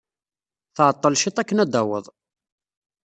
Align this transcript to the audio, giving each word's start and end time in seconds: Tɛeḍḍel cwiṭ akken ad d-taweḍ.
Tɛeḍḍel 0.75 1.15
cwiṭ 1.21 1.37
akken 1.41 1.61
ad 1.63 1.67
d-taweḍ. 1.71 2.05